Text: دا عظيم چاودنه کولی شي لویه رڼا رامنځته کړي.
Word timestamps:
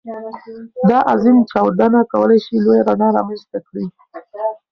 دا 0.89 0.97
عظيم 1.11 1.37
چاودنه 1.51 2.01
کولی 2.13 2.37
شي 2.45 2.53
لویه 2.65 2.83
رڼا 2.89 3.07
رامنځته 3.17 3.57
کړي. 3.67 3.85